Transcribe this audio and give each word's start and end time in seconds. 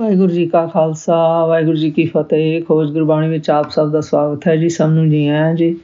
ਵਾਹਿਗੁਰੂ 0.00 0.28
ਜੀ 0.28 0.46
ਕਾ 0.46 0.66
ਖਾਲਸਾ, 0.66 1.46
ਵਾਹਿਗੁਰੂ 1.46 1.76
ਜੀ 1.76 1.90
ਕੀ 1.90 2.06
ਫਤਿਹ। 2.06 2.64
ਖੋਜ 2.64 2.92
ਗੁਰਬਾਣੀ 2.92 3.28
ਵਿੱਚ 3.28 3.50
ਆਪ 3.50 3.70
ਸਭ 3.70 3.90
ਦਾ 3.90 4.00
ਸਵਾਗਤ 4.00 4.48
ਹੈ 4.48 4.56
ਜੀ, 4.56 4.68
ਸਭ 4.68 4.86
ਨੂੰ 4.86 5.10
ਜੀ 5.10 5.28
ਆਇਆਂ 5.28 5.54
ਜੀ। 5.54 5.80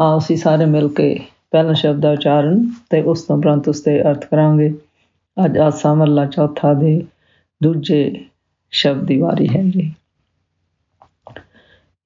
ਆਓ 0.00 0.18
ਅਸੀਂ 0.18 0.36
ਸਾਰੇ 0.36 0.64
ਮਿਲ 0.64 0.88
ਕੇ 0.88 1.20
ਪਹਿਲਾ 1.50 1.72
ਸ਼ਬਦ 1.72 2.00
ਦਾ 2.00 2.10
ਉਚਾਰਨ 2.10 2.70
ਤੇ 2.90 3.02
ਉਸ 3.02 3.22
ਤੋਂ 3.22 3.38
ਉਪਰੰਤ 3.38 3.68
ਉਸ 3.68 3.80
ਤੇ 3.80 4.02
ਅਰਥ 4.02 4.24
ਕਰਾਂਗੇ। 4.24 4.74
ਅੱਜ 5.44 5.58
ਆਸਾ 5.58 5.94
ਮਹਲਾ 5.94 6.26
ਚੌਥਾ 6.26 6.74
ਦੇ 6.74 7.06
ਦੂਜੇ 7.62 8.24
ਸ਼ਬਦ 8.70 9.04
ਦੀ 9.04 9.20
ਵਾਰੀ 9.20 9.48
ਹੈ 9.48 9.62
ਜੀ। 9.62 9.94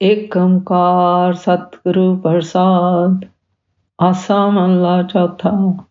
ਏਕ 0.03 0.37
ਓੰਕਾਰ 0.37 1.35
ਸਤਿਗੁਰੂ 1.35 2.17
ਪ੍ਰਸਾਦ, 2.17 3.25
ਆਸਾ 4.01 4.51
ਮਹਲਾ 4.51 5.03
ਚੌਥਾ। 5.03 5.85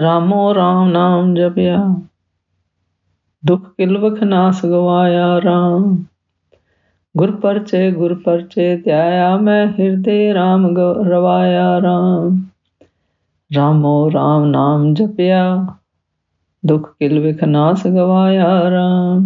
ਰਾਮੋ 0.00 0.54
ਰਾਮ 0.54 0.90
ਨਾਮ 0.90 1.34
ਜਪਿਆ। 1.34 1.94
ਦੁਖ 3.46 3.68
ਕਿਲਵਖ 3.76 4.22
ਨਾਸ 4.22 4.66
ਗਵਾਇਆ 4.66 5.38
RAM 5.38 5.96
ਗੁਰ 7.16 7.30
ਪਰਚੇ 7.36 7.90
ਗੁਰ 7.90 8.14
ਪਰਚੇ 8.14 8.76
ਧਿਆਇਆ 8.76 9.36
ਮੈਂ, 9.36 9.66
ਹਿਰਦੇ 9.66 10.32
RAM 10.32 10.66
ਰਵਾਇਆ 11.04 11.78
RAM 11.78 12.36
ਰਾਮੋ 13.50 14.08
RAM 14.08 14.46
ਨਾਮ 14.46 14.94
ਜਪਿਆ, 14.94 15.66
ਦੁਖ 16.66 16.90
ਕਿਲਵਖ 16.90 17.44
ਨਾਸ 17.44 17.86
ਗਵਾਇਆ 17.86 18.48
RAM 18.68 19.22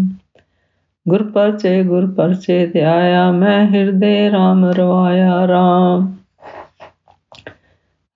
ਗੁਰ 1.08 1.22
ਪਰਚੇ 1.30 1.82
ਗੁਰ 1.84 2.10
ਪਰਚੇ 2.10 2.66
ਧਿਆਇਆ 2.66 3.30
ਮੈਂ, 3.32 3.66
ਹਿਰਦੇ 3.66 4.30
RAM 4.30 4.64
ਰਵਾਇਆ 4.72 5.44
RAM 5.46 6.06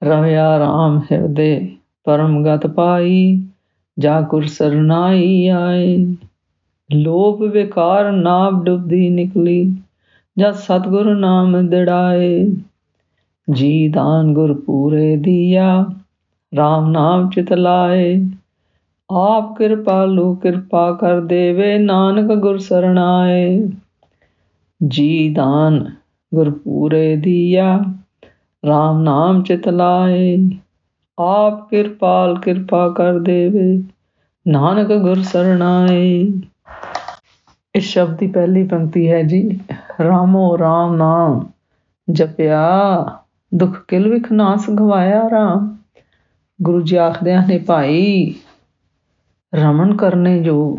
ਰਵਿਆ 0.02 0.58
RAM 0.58 1.00
ਹਿਰਦੇ, 1.12 1.76
ਪਰਮ 2.04 2.42
ਗਤ 2.44 2.66
ਪਾਈ 2.66 3.42
ਜਾ 3.98 4.20
ਗੁਰ 4.20 4.46
ਸਰਨਾਈ 4.46 5.48
ਆਏ। 5.48 6.16
ਲੋਭ 6.94 7.42
ਵਿਕਾਰ 7.42 8.12
ਨਾਮ 8.12 8.64
ਡੁੱਬਦੀ 8.64 9.10
ਨਿਕਲੀ 9.10 9.76
ਜਦ 10.38 10.52
ਸਤਗੁਰ 10.52 11.14
ਨਾਮ 11.14 11.68
ਦਿੜਾਏ। 11.68 12.50
ਜੀ 13.50 13.88
ਦਾਨ 13.88 14.32
ਗੁਰ 14.34 14.60
ਪੂਰੇ 14.60 15.16
ਦੀਆ 15.16 15.86
RAM 16.58 16.90
ਨਾਮ 16.90 17.30
ਚਿਤ 17.30 17.52
ਲਾਏ। 17.52 18.28
ਆਪ 19.10 19.58
ਕਿਰਪਾਲੂ 19.58 20.34
ਕਿਰਪਾ 20.34 20.92
ਕਰ 20.92 21.20
ਦੇਵੇ, 21.20 21.78
ਨਾਨਕ 21.78 22.34
ਗੁਰ 22.34 22.58
ਸਰਣਾਏ। 22.58 23.68
ਜੀ 24.86 25.28
ਦਾਨ 25.28 25.90
ਗੁਰ 26.34 26.50
ਪੂਰੇ 26.50 27.16
ਦੀਆ 27.16 27.76
RAM 28.66 29.02
ਨਾਮ 29.02 29.42
ਚਿਤ 29.42 29.68
ਲਾਏ। 29.68 30.36
ਆਪ 31.18 31.70
ਕਿਰਪਾਲ 31.70 32.40
ਕਿਰਪਾ 32.40 32.88
ਕਰ 32.96 33.18
ਦੇਵੇ। 33.18 33.84
ਨਾਨਕ 34.48 34.92
ਗੁਰ 34.92 35.22
ਸਰਣਾਏ। 35.22 36.32
ਇਸ 37.74 37.84
ਸ਼ਬਦ 37.84 38.16
ਦੀ 38.16 38.26
ਪਹਿਲੀ 38.26 38.66
ਪੰਕਤੀ 38.66 39.12
ਹੈ 39.12 39.22
ਜੀ, 39.22 39.60
ਰਾਮੋ 40.04 40.56
RAM 40.56 40.96
ਨਾਮ, 40.96 41.46
ਜਪਿਆ, 42.10 43.04
ਦੁੱਖ 43.54 43.84
ਕਿਲ 43.88 44.08
ਵਿਖ 44.08 44.32
ਨਾਸ 44.32 44.70
ਗਵਾਇਆ 44.70 45.22
RAM 45.22 45.66
ਗੁਰੂ 46.62 46.80
ਜੀ 46.80 46.96
ਆਖਦੇ 46.96 47.36
ਨੇ, 47.36 47.58
ਭਾਈ, 47.58 48.34
ਰਮਨ 49.54 49.96
ਕਰਨੇ 49.96 50.42
ਜੋ, 50.42 50.78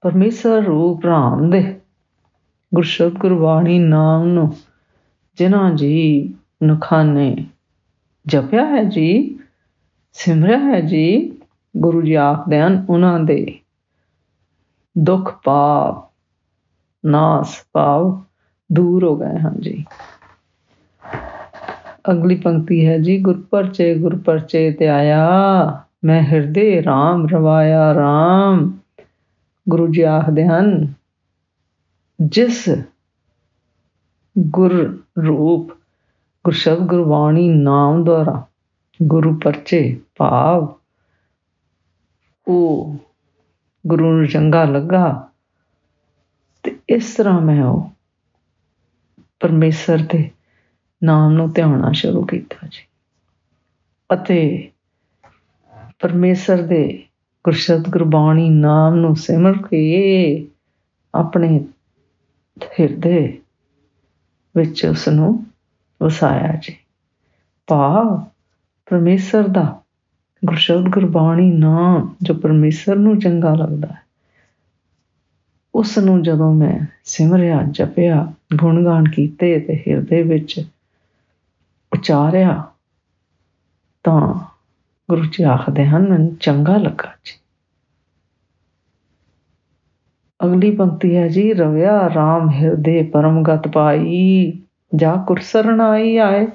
ਪਰਮੇਸ਼ਰ 0.00 0.62
ਰੂਪ 0.62 1.06
ਰਾਮ 1.06 1.50
ਦੇ। 1.50 1.80
ਗੁਰਸ਼ਬਦ 2.74 3.12
ਗੁਰਬਾਣੀ 3.12 3.78
ਨਾਮ 3.78 4.28
ਨੂੰ, 4.28 4.54
ਜਿਨ੍ਹਾਂ 5.38 5.70
ਜੀ 5.70 6.34
ਨਖਾਨੇ 6.64 7.46
ਜਪਿਆ 8.26 8.66
ਹੈ 8.66 8.84
ਜੀ, 8.84 9.38
ਸਿਮਰਿਆ 10.12 10.58
ਹੈ 10.58 10.80
ਜੀ 10.80 11.38
ਗੁਰੂ 11.76 12.02
ਜੀ 12.02 12.14
ਆਖਦੇ 12.14 12.60
ਹਨ 12.60 12.86
ਉਹਨਾਂ 12.88 13.20
ਦੇ। 13.20 13.58
ਦੁੱਖ 14.98 15.40
ਪਾਪ, 15.44 16.10
ਨਾਸ 17.06 17.64
ਪਾਵ 17.72 18.22
ਦੂਰ 18.72 19.04
ਹੋ 19.04 19.16
ਗਏ 19.16 19.38
ਹਨ 19.38 19.60
ਜੀ। 19.60 19.84
ਅਗਲੀ 22.10 22.36
ਪੰਕਤੀ 22.36 22.86
ਹੈ 22.86 22.98
ਜੀ, 22.98 23.20
ਗੁਰ 23.20 23.44
ਪਰਚੇ 23.50 23.98
ਗੁਰ 23.98 24.18
ਪਰਚੇ 24.18 24.72
ਤੇ 24.72 24.88
ਆਇਆ, 24.88 25.28
ਮੈਂ 26.04 26.22
ਹਿਰਦੇ 26.22 26.80
RAM 26.80 27.28
ਰਵਾਇਆ 27.28 27.92
RAM 27.92 28.70
ਗੁਰੂ 29.68 29.88
ਜੀ 29.92 30.02
ਆਖਦੇ 30.02 30.46
ਹਨ, 30.46 30.94
ਜਿਸ 32.20 32.68
ਗੁਰ 34.38 35.02
ਰੂਪ 35.26 35.85
ਗੁਰਸ਼ਬਦ 36.46 36.78
ਗੁਰਬਾਣੀ 36.78 37.48
ਨਾਮ 37.48 38.04
ਦੁਆਰਾ 38.04 38.46
ਗੁਰੂ 39.02 39.40
ਪਰਚੇ 39.44 40.00
ਭਾਵ 40.16 40.74
ਉਹ 42.48 42.96
ਗੁਰੂ 43.86 44.12
ਨੂੰ 44.12 44.26
ਚੰਗਾ 44.26 44.64
ਲੱਗਾ 44.64 45.28
ਤੇ 46.62 46.76
ਇਸ 46.88 47.14
ਤਰ੍ਹਾਂ 47.14 47.40
ਮੈਂ 47.40 47.64
ਉਹ 47.64 47.90
ਪਰਮੇਸ਼ਰ 49.40 49.98
ਦੇ 49.98 50.30
ਨਾਮ 51.04 51.32
ਨੂੰ 51.32 51.52
ਧਿਆਉਣਾ 51.52 51.92
ਸ਼ੁਰੂ 51.92 52.24
ਕੀਤਾ 52.24 52.68
ਜੀ। 52.70 52.86
ਅਤੇ 54.14 54.70
ਪਰਮੇਸ਼ਰ 55.98 56.62
ਦੇ 56.62 57.04
ਗੁਰਸ਼ਬਦ 57.44 57.88
ਗੁਰਬਾਣੀ 57.88 58.48
ਨਾਮ 58.48 58.94
ਨੂੰ 58.94 59.16
ਸਿਮਰ 59.16 59.52
ਕੇ 59.52 60.48
ਆਪਣੇ 61.14 61.64
ਹਿਰਦੇ 62.80 63.42
ਵਿੱਚ 64.56 64.86
ਉਸ 64.86 65.08
ਨੂੰ 65.08 65.46
ਵਸਾਇਆ 66.02 66.58
ਜੀ। 66.62 66.76
ਭਾਵ 67.66 68.24
ਪਰਮੇਸ਼ਰ 68.90 69.48
ਦਾ 69.48 69.82
ਗੁਰਸ਼ਬਦ 70.44 70.88
ਗੁਰਬਾਣੀ 70.88 71.50
ਨਾਮ 71.50 72.14
ਜੋ 72.22 72.34
ਪਰਮੇਸ਼ਰ 72.34 72.96
ਨੂੰ 72.96 73.18
ਚੰਗਾ 73.18 73.54
ਲੱਗਦਾ 73.54 73.88
ਹੈ 73.88 74.06
ਉਸ 75.74 75.98
ਨੂੰ 75.98 76.22
ਜਦੋਂ 76.22 76.54
ਮੈਂ 76.54 76.86
ਸਿਮਰਿਆ, 77.04 77.62
ਜਪਿਆ, 77.70 78.32
ਗੁਣਗਾਨ 78.56 79.08
ਕੀਤੇ 79.08 79.60
ਤੇ 79.60 79.84
ਹਿਰਦੇ 79.88 80.22
ਵਿੱਚ 80.22 80.64
ਉਚਾਰਿਆ, 81.92 82.64
ਤਾਂ 84.04 84.34
ਗੁਰੂ 85.10 85.24
ਜੀ 85.24 85.42
ਆਖਦੇ 85.42 85.86
ਹਨ, 85.86 86.08
ਮੈਨੂੰ 86.08 86.34
ਚੰਗਾ 86.34 86.76
ਲੱਗਾ 86.76 87.12
ਜੀ। 87.24 87.38
ਅਗਲੀ 90.44 90.76
ਪੰਕਤੀ 90.76 91.16
ਹੈ 91.16 91.28
ਜੀ, 91.28 91.52
ਰਵਿਆ 91.52 92.06
RAM 92.06 92.50
ਹਿਰਦੇ 92.50 93.02
ਪਰਮਗਤ 93.02 93.68
ਪਾਈ। 93.68 94.52
ਜਾ 94.96 95.16
ਕੁਰਸਰਨ 95.26 95.80
ਆਈ 95.80 96.16
ਆਏ। 96.16 96.46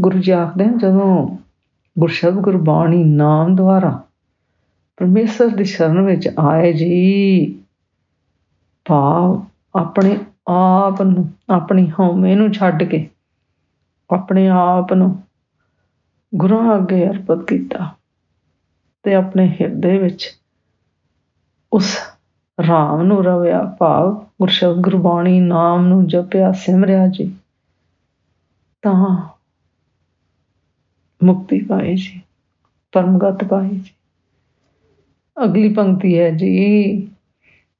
ਗੁਰੂ 0.00 0.18
ਜੀ 0.18 0.30
ਆਖਦੇ 0.30 0.64
ਹਨ, 0.64 0.78
ਜਦੋਂ 0.78 1.36
ਗੁਰਸ਼ਬਦ 1.98 2.34
ਗੁਰਬਾਣੀ 2.34 3.04
ਨਾਮ 3.04 3.56
ਦੁਆਰਾ 3.56 4.02
ਪਰਮੇਸ਼ਰ 4.96 5.48
ਦੀ 5.48 5.64
ਸ਼ਰਨ 5.64 6.00
ਵਿੱਚ 6.00 6.28
ਆਏ 6.38 6.72
ਜੀ, 6.72 7.58
ਭਾਵ 8.88 9.44
ਆਪਣੇ 9.74 10.18
ਆਪ 10.48 11.02
ਨੂੰ, 11.02 11.28
ਆਪਣੀ 11.50 11.90
ਹਉਮੈ 11.90 12.34
ਨੂੰ 12.34 12.52
ਛੱਡ 12.52 12.82
ਕੇ 12.82 13.08
ਆਪਣੇ 14.10 14.48
ਆਪ 14.48 14.92
ਨੂੰ 14.92 15.22
ਗੁਰਾਂ 16.34 16.76
ਅੱਗੇ 16.76 17.08
ਅਰਪਿਤ 17.08 17.46
ਕੀਤਾ 17.46 17.90
ਤੇ 19.02 19.14
ਆਪਣੇ 19.14 19.56
ਹਿਰਦੇ 19.60 19.98
ਵਿੱਚ 19.98 20.30
ਉਸ 21.72 21.96
ਰਾਮ 22.68 23.02
ਨੂੰ 23.02 23.24
ਰਵਿਆ, 23.24 23.76
ਭਾਵ 23.78 24.24
ਗੁਰਸ਼ਬਦ 24.40 24.76
ਗੁਰਬਾਣੀ 24.76 25.40
ਨਾਮ 25.40 25.86
ਨੂੰ 25.86 26.06
ਜਪਿਆ, 26.06 26.52
ਸਿਮਰਿਆ 26.52 27.06
ਜੀ। 27.06 27.34
ਤਾਂ 28.84 29.28
ਮੁਕਤੀ 31.24 31.60
ਪਾਈ 31.60 31.94
ਜੀ, 31.96 32.20
ਪਰਮਗਤ 32.92 33.44
ਪਾਈ 33.44 33.68
ਜੀ। 33.68 33.90
ਅਗਲੀ 35.44 35.74
ਪੰਕਤੀ 35.74 36.18
ਹੈ 36.18 36.30
ਜੀ, 36.30 36.96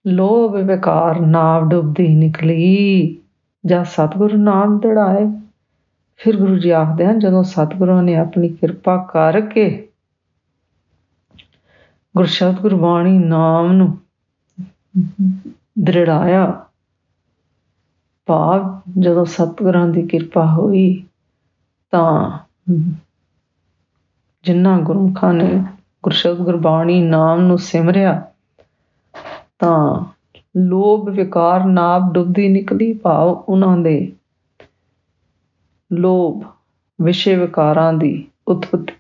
ਲੋਭ 0.07 0.55
ਵਿਕਾਰ 0.55 1.21
ਨਾਵ 1.21 1.69
ਡੁੱਬਦੀ 1.69 2.15
ਨਿਕਲੀ 2.15 3.17
ਜਦ 3.67 3.83
ਸਤਿਗੁਰੂ 3.83 4.37
ਨਾਮ 4.37 4.79
ਦੜਾਏ। 4.79 5.41
ਫਿਰ 6.17 6.37
ਗੁਰੂ 6.37 6.59
ਜੀ 6.59 6.71
ਆਖਦੇ 6.71 7.07
ਹਨ, 7.07 7.19
ਜਦੋਂ 7.19 7.45
ਸਤਿਗੁਰਾਂ 7.45 8.03
ਨੇ 8.03 8.17
ਆਪਣੀ 8.17 8.49
ਕਿਰਪਾ 8.49 9.09
ਕਰਕੇ 9.13 9.89
ਗੁਰਸ਼ਬਦ 12.17 12.61
ਗੁਰਬਾਣੀ 12.61 13.19
ਨਾਮ 13.19 13.73
ਨੂੰ 13.73 13.99
ਦ੍ਰਿੜਾਇਆ 15.79 16.64
ਭਾਵ 18.27 18.81
ਜਦੋਂ 18.99 19.25
ਸਤਿਗੁਰਾਂ 19.25 19.89
ਦੀ 19.89 20.03
ਕਿਰਪਾ 20.03 20.47
ਹੋਈ 20.47 21.05
ਤਾਂ 21.91 22.39
ਜਿਨ੍ਹਾਂ 24.45 24.79
ਗੁਰਮੁਖਾਂ 24.79 25.35
ਨੇ 25.35 25.65
ਗੁਰਸ਼ਬਦ 26.03 26.39
ਗੁਰਬਾਣੀ 26.39 27.01
ਨਾਮ 27.03 27.41
ਨੂੰ 27.41 27.59
ਸਿਮਰਿਆ 27.59 28.33
ਤਾਂ 29.59 30.05
ਲੋਭ 30.57 31.09
ਵਿਕਾਰ 31.09 31.65
ਨਾਬ 31.65 32.13
ਡੁੱਬਦੀ 32.13 32.49
ਨਿਕਲੀ 32.49 32.93
ਭਾਵ 32.93 33.29
ਉਹਨਾਂ 33.29 33.79
ਦੇ 33.79 34.13
ਲੋਭ 35.93 36.43
ਵਿਸ਼ੇ 37.01 37.37
ਵਿਕਾਰਾਂ 37.37 37.93
ਦੀ 37.93 38.29
ਉਤਪਤੀ 38.49 38.93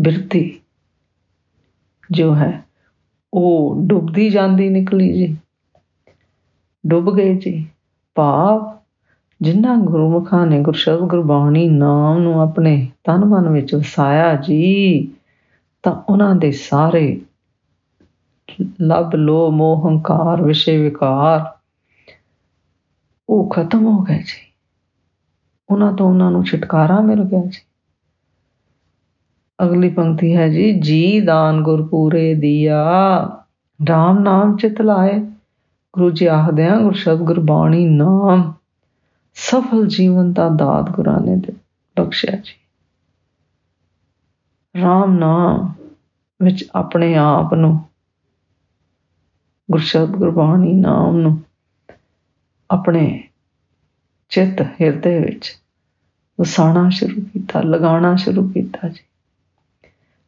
ਬਿਰਤੀ 0.00 0.60
ਜੋ 2.10 2.34
ਹੈ 2.34 2.64
ਉਹ 3.34 3.76
ਡੁੱਬਦੀ 3.78 4.30
ਜਾਂਦੀ 4.30 4.68
ਨਿਕਲੀ 4.68 5.12
ਜੀ। 5.12 5.36
ਡੁੱਬ 6.86 7.16
ਗਏ 7.16 7.34
ਜੀ। 7.34 7.66
ਭਾਵ 8.14 8.78
ਜਿਨ੍ਹਾਂ 9.42 9.76
ਗੁਰਮੁਖਾਂ 9.76 10.46
ਨੇ 10.46 10.60
ਗੁਰਸ਼ਬਦ 10.60 10.98
ਗੁਰਬਾਣੀ 10.98 11.68
ਨਾਮ 11.68 12.18
ਨੂੰ 12.18 12.40
ਆਪਣੇ 12.40 12.88
ਤਨ 13.04 13.24
ਮਨ 13.24 13.48
ਵਿੱਚ 13.48 13.74
ਵਸਾਇਆ 13.74 14.34
ਜੀ, 14.34 15.08
ਤਾਂ 15.82 16.02
ਉਹਨਾਂ 16.08 16.34
ਦੇ 16.34 16.52
ਸਾਰੇ 16.52 17.20
ਲਬ 18.82 19.14
ਲੋ 19.14 19.50
ਮੋਹ 19.50 19.88
ਹੰਕਾਰ 19.88 20.42
ਵਿਸ਼ੇ 20.42 20.78
ਵਿਕਾਰ, 20.78 21.58
ਉਹ 23.28 23.50
ਖਤਮ 23.50 23.86
ਹੋ 23.86 24.02
ਗਏ 24.02 24.18
ਜੀ। 24.18 24.52
ਉਹਨਾਂ 25.70 25.92
ਤੋਂ 25.92 26.08
ਉਹਨਾਂ 26.08 26.30
ਨੂੰ 26.30 26.44
ਛੁਟਕਾਰਾ 26.44 27.00
ਮਿਲ 27.00 27.24
ਗਿਆ 27.24 27.42
ਜੀ। 27.44 27.60
ਅਗਲੀ 29.62 29.88
ਪੰਕਤੀ 29.88 30.36
ਹੈ 30.36 30.48
ਜੀ 30.48 30.80
ਜੀ 30.80 31.20
ਦਾਨ 31.20 31.62
ਗੁਰਪੂਰੇ 31.62 32.34
ਦੀਆ। 32.34 32.84
RAM 33.82 34.20
ਨਾਮ 34.20 34.56
ਚਿਤ 34.56 34.80
ਲਾਏ। 34.80 35.26
ਗੁਰੂ 35.94 36.10
ਜੀ 36.10 36.26
ਆਖਦੇ 36.26 36.66
ਆ, 36.66 36.78
ਗੁਰ 36.78 36.92
ਸ਼ਬਦ 36.92 37.18
ਗੁਰਬਾਣੀ 37.18 37.84
ਨਾਮ, 37.84 38.52
ਸਫਲ 39.34 39.86
ਜੀਵਨ 39.86 40.32
ਦਾ 40.32 40.48
ਦਾਤ 40.48 40.90
ਗੁਰਾਂ 40.90 41.20
ਨੇ 41.20 41.52
ਬਖਸ਼ਿਆ 42.00 42.36
ਜੀ। 42.36 42.54
RAM 44.82 45.10
ਨਾਮ 45.10 45.72
ਵਿੱਚ 46.42 46.64
ਆਪਣੇ 46.74 47.14
ਆਪ 47.14 47.54
ਨੂੰ 47.54 47.80
ਗੁਰਸ਼ਬਦ 49.70 50.10
ਗੁਰਬਾਣੀ 50.10 50.72
ਨਾਮ 50.72 51.16
ਨੂੰ 51.16 51.42
ਆਪਣੇ 52.70 53.28
ਚਿੱਤ 54.28 54.62
ਹਿਰਦੇ 54.62 55.20
ਵਿੱਚ 55.20 55.58
ਵਸਾਣਾ 56.40 56.90
ਸ਼ੁਰੂ 56.90 57.20
ਕੀਤਾ, 57.20 57.60
ਲਗਾਉਣਾ 57.60 58.16
ਸ਼ੁਰੂ 58.16 58.48
ਕੀਤਾ 58.48 58.88
ਜੀ। 58.88 59.02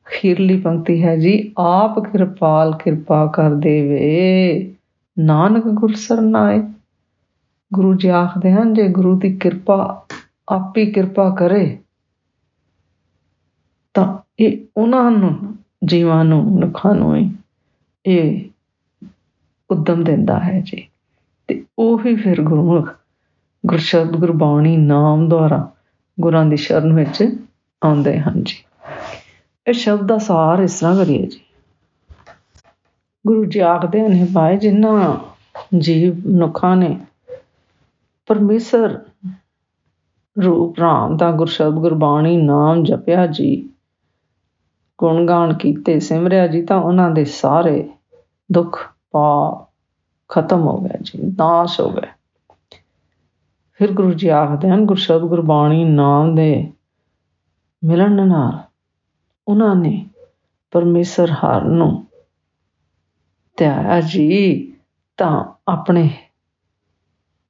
ਅਖੀਰਲੀ 0.07 0.61
ਪੰਕਤੀ 0.61 1.03
ਹੈ 1.03 1.17
ਜੀ, 1.17 1.53
ਆਪ 1.59 1.99
ਕਿਰਪਾਲ 1.99 2.77
ਕਿਰਪਾ 2.85 3.27
ਕਰ 3.27 3.55
ਦੇਵੇ। 3.55 4.76
ਨਾਨਕ 5.19 5.65
ਗੁਰ 5.65 5.95
ਸਰਨਾਏ। 5.95 6.73
ਗੁਰੂ 7.73 7.95
ਜੀ 7.95 8.09
ਆਖਦੇ 8.09 8.53
ਹਨ, 8.53 8.75
ਜੇ 8.75 8.89
ਗੁਰੂ 8.89 9.19
ਦੀ 9.19 9.37
ਕਿਰਪਾ 9.37 10.07
ਆਪੀ 10.49 10.93
ਕਿਰਪਾ 10.93 11.35
ਕਰੇ, 11.39 11.79
ਤਾਂ 13.95 14.19
ਇਹ 14.39 14.67
ਉਹਨਾਂ 14.77 15.11
ਨੂੰ, 15.11 15.57
ਜੀਵਾਂ 15.85 16.25
ਨੂੰ 16.25 16.61
ਨਖਾਂ 16.61 16.95
ਨੂੰ 16.95 17.37
ਇਹ 18.07 18.51
ਉਦਮ 19.71 20.05
ਦਿੰਦਾ 20.05 20.41
ਹੈ 20.41 20.61
ਜੀ। 20.61 20.89
ਤੇ 21.49 21.65
ਉਹ 21.79 22.01
ਹੀ 22.07 22.17
ਫਿਰ 22.17 22.43
ਗੁਰਮੁਖ 22.43 22.91
ਗੁਰਸ਼ਬਦ 23.67 24.17
ਗੁਰਬਾਣੀ 24.17 24.77
ਨਾਮ 24.77 25.29
ਦੁਆਰਾ 25.29 25.73
ਗੁਰਾਂ 26.21 26.47
ਦੀ 26.47 26.57
ਸ਼ਰਨ 26.57 26.93
ਵਿੱਚ 26.93 27.39
ਆਉਂਦੇ 27.85 28.21
ਹਨ 28.21 28.45
ਜੀ। 28.45 28.57
ਇਹ 29.69 29.73
ਸ਼ਬਦ 29.73 30.07
ਦਾ 30.07 30.19
ਸਾਰ 30.19 30.59
ਇਸ 30.59 30.81
ਤਰ੍ਹਾਂ 30.81 30.97
ਕਰੀਏ 30.97 31.27
ਜੀ। 31.27 31.41
ਗੁਰੂ 33.27 33.45
ਜੀ 33.45 33.61
ਆਖਦੇ 33.61 34.09
ਨੇ, 34.09 34.27
ਭਾਈ 34.35 34.57
ਜਿਨ੍ਹਾਂ 34.57 35.19
ਜੀਵ 35.79 36.17
ਨੁਖਾਂ 36.27 36.77
ਨੇ 36.77 37.01
ਪਰਮੇਸ਼ਰ 38.27 38.99
ਰੂਪ 40.45 40.79
ਰਾਮ 40.79 41.17
ਦਾ 41.17 41.31
ਗੁਰਸ਼ਬਦ 41.31 41.75
ਗੁਰਬਾਣੀ 41.75 42.37
ਨਾਮ 42.37 42.83
ਜਪਿਆ 42.85 43.27
ਜੀ 43.27 43.69
ਗੁਣਗਾਨ 44.99 45.55
ਕੀਤੇ, 45.55 46.01
ਸਿਮਰਿਆ 46.01 46.47
ਜੀ, 46.47 46.63
ਤਾਂ 46.63 46.77
ਉਹਨਾਂ 46.77 47.11
ਦੇ 47.11 47.25
ਸਾਰੇ 47.25 47.89
ਦੁੱਖ 48.53 48.95
ਪਾਪ 49.11 49.69
ਖਤਮ 50.29 50.61
ਹੋ 50.61 50.79
ਗਿਆ 50.79 50.99
ਜੀ, 51.03 51.19
ਨਾਸ਼ 51.23 51.81
ਹੋ 51.81 51.91
ਗਿਆ 51.91 52.13
ਫਿਰ 53.73 53.93
ਗੁਰੂ 53.93 54.13
ਜੀ 54.13 54.29
ਆਖਦੇ 54.29 54.71
ਹਨ, 54.71 54.87
ਗੁਰਸ਼ਬਦ 54.87 55.21
ਗੁਰਬਾਣੀ 55.21 55.85
ਨਾਮ 55.85 56.35
ਦੇ 56.35 56.73
ਮਿਲਣ 57.85 58.27
ਨਾਲ 58.27 58.59
ਉਹਨਾਂ 59.49 59.75
ਨੇ 59.77 60.07
ਪਰਮੇਸ਼ਰ 60.71 61.31
ਹਰ 61.31 61.65
ਨੂੰ 61.65 62.06
ਧਿਆਇਆ 63.57 64.01
ਜੀ, 64.01 64.73
ਤਾਂ 65.17 65.45
ਆਪਣੇ 65.69 66.11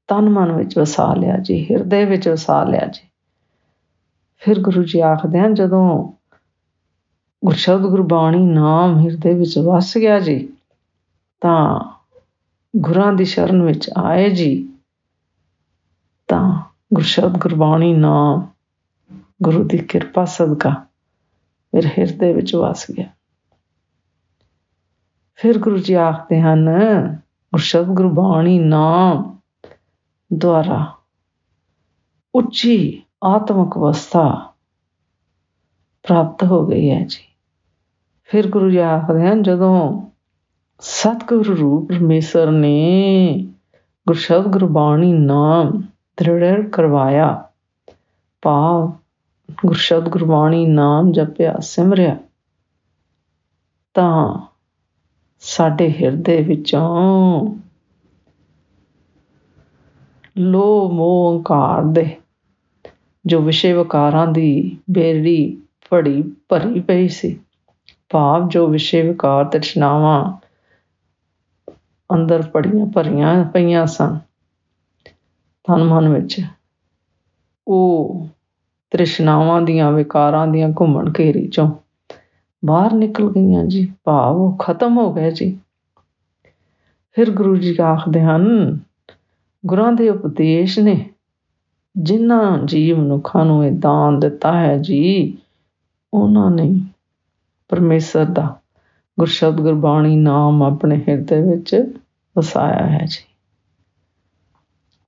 ਤਨ 0.09 0.29
ਮਨ 0.29 0.53
ਵਿੱਚ 0.53 0.79
ਵਸਾ 0.79 1.15
ਲਿਆ 1.15 1.37
ਜੀ, 1.37 1.67
ਹਿਰਦੇ 1.71 2.05
ਵਿੱਚ 2.05 2.29
ਵਸਾ 2.29 2.65
ਲਿਆ 2.65 2.87
ਜੀ। 2.87 3.09
ਫਿਰ 4.37 4.61
ਗੁਰੂ 4.61 4.83
ਜੀ 4.83 5.01
ਆਖਦੇ 5.01 5.39
ਹਨ, 5.39 5.55
ਜਦੋਂ 5.55 6.13
ਗੁਰਸ਼ਬਦ 7.45 7.81
ਗੁਰਬਾਣੀ 7.81 8.39
ਨਾਮ 8.39 8.99
ਹਿਰਦੇ 8.99 9.35
ਵਿੱਚ 9.35 9.59
ਵਸ 9.59 9.99
ਗਿਆ 9.99 10.21
ਜੀ, 10.21 10.49
ਤਾਂ 11.41 11.81
ਗੁਰਾਂ 12.77 13.13
ਦੀ 13.13 13.25
ਸ਼ਰਨ 13.25 13.63
ਵਿੱਚ 13.63 13.91
ਆਏ 13.99 14.31
ਜੀ, 14.31 14.69
ਤਾਂ 16.29 16.61
ਗੁਰਸ਼ਬਦ 16.95 17.39
ਗੁਰਬਾਣੀ 17.39 17.95
ਨਾਮ 17.95 18.47
ਗੁਰੂ 19.43 19.65
ਦੀ 19.65 19.79
ਕਿਰਪਾ 19.79 20.25
ਸਦਕਾ 20.25 20.87
ਮੇਰੇ 21.75 21.89
ਹਿਰਦੇ 21.89 22.33
ਵਿੱਚ 22.33 22.55
ਵਸ 22.55 22.91
ਗਿਆ। 22.91 23.16
ਫਿਰ 25.37 25.59
ਗੁਰੂ 25.59 25.79
ਜੀ 25.79 25.95
ਆਖਦੇ 25.95 26.41
ਹਨ, 26.41 26.69
ਗੁਰਸ਼ਬਦ 27.53 27.87
ਗੁਰਬਾਣੀ 27.87 28.59
ਨਾਮ 28.59 29.37
ਦੁਆਰਾ 30.33 30.93
ਉੱਚੀ 32.35 33.03
ਆਤਮਿਕ 33.25 33.77
ਅਵਸਥਾ 33.77 34.53
ਪ੍ਰਾਪਤ 36.03 36.45
ਹੋ 36.45 36.67
ਗਈ 36.67 36.91
ਹੈ 36.91 37.05
ਜੀ। 37.05 37.25
ਫਿਰ 38.25 38.51
ਗੁਰੂ 38.51 38.71
ਜੀ 38.71 38.77
ਆਖਦੇ 38.77 39.29
ਹਨ, 39.29 39.43
ਜਦੋਂ 39.43 40.03
ਸਤਿਗੁਰੂ 40.81 41.57
ਰੂਪ 41.57 41.89
ਪਰਮੇਸ਼ਰ 41.89 42.51
ਨੇ 42.51 43.49
ਗੁਰਸ਼ਬਦ 44.09 44.47
ਗੁਰਬਾਣੀ 44.47 45.13
ਨਾਮ 45.13 45.83
ਦ੍ਰਿੜ 46.17 46.69
ਕਰਵਾਇਆ, 46.69 47.49
ਭਾਵ 48.43 48.93
ਗੁਰਸ਼ਬਦ 49.67 50.09
ਗੁਰਬਾਣੀ 50.09 50.67
ਨਾਮ 50.67 51.13
ਜਪਿਆ, 51.13 51.57
ਸਿਮਰਿਆ, 51.61 52.17
ਤਾਂ 53.95 54.47
ਸਾਡੇ 55.41 55.91
ਹਿਰਦੇ 55.91 56.43
ਵਿੱਚੋਂ। 56.43 57.57
ਲੋ 60.39 60.91
ਮੋਹ 60.93 61.37
ਹੰਕਾਰ 61.37 61.83
ਦੇ 61.83 62.17
ਜੋ 63.27 63.41
ਵਿਸ਼ੇ 63.41 63.73
ਵਿਕਾਰਾਂ 63.73 64.27
ਦੀ 64.27 64.77
ਬੇੜੀ 64.91 65.63
ਭੜੀ 65.91 66.23
ਭਰੀ 66.49 66.81
ਪਈ 66.81 67.09
ਸੀ। 67.09 67.41
ਭਾਵ 68.09 68.49
ਜੋ 68.49 68.67
ਵਿਸ਼ੇ 68.67 69.03
ਵਿਕਾਰ 69.03 69.45
ਤ੍ਰਿਸ਼ਨਾਵਾਂ 69.45 70.33
ਅੰਦਰ 72.15 72.43
ਪੜੀਆਂ 72.43 72.87
ਭਰੀਆਂ 72.87 73.45
ਪਈਆਂ 73.45 73.87
ਸਨ। 73.87 74.19
ਤਨ 75.65 75.85
ਮਨ 75.85 76.09
ਵਿੱਚ 76.09 76.41
ਉਹ 77.69 78.29
ਤ੍ਰਿਸ਼ਨਾਵਾਂ 78.91 79.63
ਦੀਆਂ 79.63 79.93
ਵਿਕਾਰਾਂ 79.93 80.47
ਦੀਆਂ 80.47 80.69
ਘੁੰਮਣ 80.81 81.13
ਘੇਰੀ 81.19 81.49
ਚੋਂ 81.49 81.71
ਬਾਹਰ 82.65 82.93
ਨਿਕਲ 82.93 83.31
ਗਈਆਂ 83.33 83.65
ਜੀ, 83.65 83.93
ਭਾਵ 84.05 84.37
ਉਹ 84.37 84.57
ਖਤਮ 84.57 84.99
ਹੋ 84.99 85.13
ਗਏ 85.13 85.31
ਜੀ। 85.31 85.59
ਫਿਰ 87.13 87.31
ਗੁਰੂ 87.31 87.57
ਜੀ 87.57 87.77
ਆਖਦੇ 87.83 88.21
ਹਨ, 88.21 88.79
ਗੁਰਾਂ 89.67 89.93
ਦੇ 89.93 90.09
ਉਪਦੇਸ਼ 90.11 90.79
ਨੇ 90.79 91.11
ਜਿਨ੍ਹਾਂ 91.99 92.59
ਜੀਵ 92.59 92.99
ਮਨੁੱਖਾਂ 92.99 93.45
ਨੂੰ 93.45 93.65
ਇਹ 93.67 93.73
ਦਾਨ 93.73 94.21
ਦਿੱਤਾ 94.21 94.53
ਹੈ 94.61 94.79
ਜੀ, 94.79 95.39
ਉਹਨਾਂ 96.15 96.51
ਨੇ 96.51 96.81
ਪਰਮੇਸ਼ਰ 97.69 98.25
ਦਾ 98.25 98.61
ਗੁਰਸ਼ਬਦ 99.21 99.61
ਗੁਰਬਾਣੀ 99.61 100.17
ਨਾਮ 100.17 100.63
ਆਪਣੇ 100.63 101.03
ਹਿਰਦੇ 101.09 101.41
ਵਿੱਚ 101.43 101.95
ਵਸਾਇਆ 102.37 102.87
ਹੈ 102.87 103.07
ਜੀ। 103.07 103.25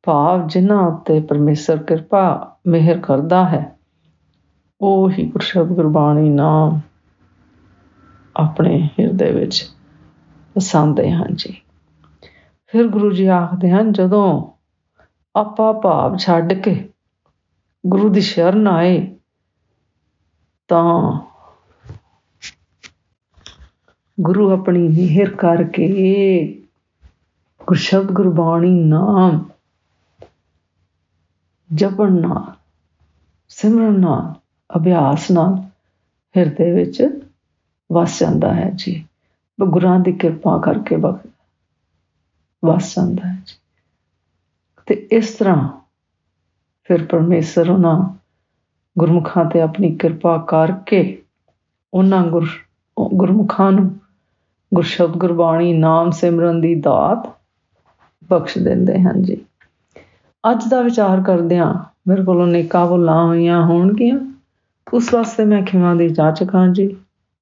ਭਾਵ 0.02 0.46
ਜਿਨ੍ਹਾਂ 0.48 0.86
ਉੱਤੇ 0.88 1.20
ਪਰਮੇਸ਼ਰ 1.20 1.76
ਕਿਰਪਾ 1.76 2.56
ਮਿਹਰ 2.66 2.98
ਕਰਦਾ 2.98 3.44
ਹੈ, 3.48 3.78
ਉਹ 4.80 5.10
ਹੀ 5.10 5.24
ਗੁਰਸ਼ਬਦ 5.24 5.66
ਗੁਰਬਾਣੀ 5.66 6.28
ਨਾਮ 6.28 6.80
ਆਪਣੇ 8.38 8.90
ਹਿਰਦੇ 9.00 9.30
ਵਿੱਚ 9.32 9.70
ਵਸਾਉਂਦੇ 10.56 11.10
ਹਨ 11.10 11.34
ਜੀ। 11.34 11.62
ਫਿਰ 12.66 12.88
ਗੁਰੂ 12.88 13.12
ਜੀ 13.12 13.26
ਆਖਦੇ 13.26 13.70
ਹਨ, 13.70 13.92
ਜਦੋਂ 13.92 14.52
ਆਪਾ 15.36 15.72
ਭਾਵ 15.72 16.16
ਛੱਡ 16.16 16.52
ਕੇ 16.52 16.88
ਗੁਰੂ 17.86 18.08
ਦੀ 18.08 18.20
ਸ਼ਰਨ 18.20 18.68
ਆਏ, 18.68 19.16
ਤਾਂ 20.68 21.20
ਗੁਰੂ 24.20 24.50
ਆਪਣੀ 24.50 24.88
ਮਿਹਰ 24.88 25.30
ਕਰਕੇ 25.30 25.88
ਗੁਰਸ਼ਬਦ 27.66 28.12
ਗੁਰਬਾਣੀ 28.12 28.70
ਨਾਮ 28.70 29.48
ਜਪਣ 31.74 32.12
ਨਾਲ, 32.12 32.52
ਸਿਮਰਨ 33.48 34.00
ਨਾਲ, 34.00 34.34
ਅਭਿਆਸ 34.76 35.30
ਨਾਲ 35.30 35.62
ਹਿਰਦੇ 36.36 36.72
ਵਿੱਚ 36.72 37.27
ਵਸ 37.92 38.20
ਜਾਂਦਾ 38.20 38.54
ਹੈ 38.54 38.70
ਜੀ। 38.74 39.04
ਗੁਰਾਂ 39.60 40.00
ਦੀ 40.00 40.12
ਕਿਰਪਾ 40.12 40.60
ਕਰਕੇ 40.64 40.96
ਵਸ 42.64 42.94
ਜਾਂਦਾ 42.96 43.28
ਹੈ 43.28 43.38
ਜੀ। 43.46 43.54
ਤੇ 44.86 45.08
ਇਸ 45.12 45.34
ਤਰ੍ਹਾਂ 45.34 45.68
ਫਿਰ 46.82 47.04
ਪਰਮੇਸ਼ਰ 47.04 47.70
ਉਹਨਾਂ 47.70 48.18
ਗੁਰਮੁਖਾਂ 48.98 49.44
ਤੇ 49.44 49.60
ਆਪਣੀ 49.60 49.96
ਕਿਰਪਾ 49.96 50.38
ਕਰਕੇ 50.48 51.22
ਉਹਨਾਂ 51.94 52.26
ਗੁਰ 52.26 52.48
ਗੁਰਮੁਖਾਂ 53.14 53.72
ਨੂੰ 53.72 53.96
ਗੁਰਸ਼ਬਦ 54.74 55.16
ਗੁਰਬਾਣੀ, 55.16 55.72
ਨਾਮ 55.72 56.10
ਸਿਮਰਨ 56.10 56.60
ਦੀ 56.60 56.74
ਦਾਤ 56.74 57.32
ਬਖਸ਼ 58.30 58.58
ਦਿੰਦੇ 58.58 59.00
ਹਨ 59.00 59.22
ਜੀ। 59.22 59.44
ਅੱਜ 60.52 60.68
ਦਾ 60.68 60.82
ਵਿਚਾਰ 60.82 61.22
ਕਰਦਿਆਂ 61.22 61.74
ਮੇਰੇ 62.08 62.24
ਕੋਲੋਂ 62.24 62.46
ਨੇਕਾਂ 62.46 62.86
ਭੁੱਲਾਂ 62.86 63.26
ਹੋਈਆਂ 63.26 63.64
ਹੋਣਗੀਆਂ। 63.64 64.18
ਉਸ 64.92 65.14
ਵਾਸਤੇ 65.14 65.44
ਮੈਂ 65.44 65.62
ਖਿਮਾ 65.62 65.94
ਦੀ 65.94 66.08
ਜਾਚਕ 66.08 66.54
ਹਾਂ 66.54 66.68
ਜੀ। 66.68 66.96